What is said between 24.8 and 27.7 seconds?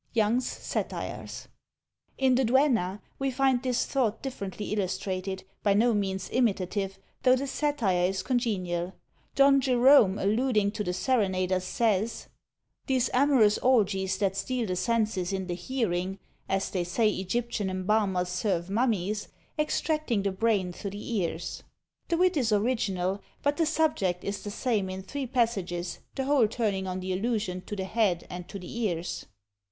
in the three passages; the whole turning on the allusion